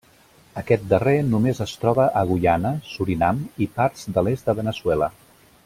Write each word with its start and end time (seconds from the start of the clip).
Aquest 0.59 0.85
darrer 0.93 1.13
només 1.33 1.61
es 1.65 1.73
troba 1.83 2.07
a 2.21 2.25
Guyana, 2.31 2.73
Surinam 2.95 3.45
i 3.67 3.69
parts 3.77 4.09
de 4.17 4.25
l'est 4.29 4.49
de 4.51 4.57
Veneçuela. 4.63 5.15